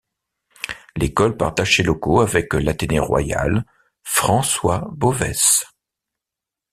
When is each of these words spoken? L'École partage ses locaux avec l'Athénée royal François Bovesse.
L'École 0.95 1.37
partage 1.37 1.77
ses 1.77 1.83
locaux 1.83 2.21
avec 2.21 2.55
l'Athénée 2.55 2.97
royal 2.97 3.63
François 4.03 4.89
Bovesse. 4.91 5.63